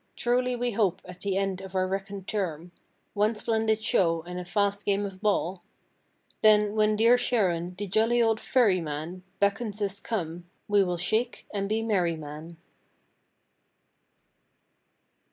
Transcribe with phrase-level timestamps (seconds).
[0.15, 2.71] Truly we hope at the end of our reckoned term—
[3.13, 5.63] One splendid show and a fast game of ball—
[6.41, 11.45] Then, when dear Charon, the jolly old ferry man— Beckons us come, we will shake
[11.53, 12.57] and be merry man.